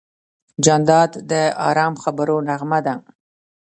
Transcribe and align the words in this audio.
جانداد 0.65 1.11
د 1.31 1.31
ارام 1.69 1.93
خبرو 2.03 2.35
نغمه 2.47 2.79
ده. 2.85 2.95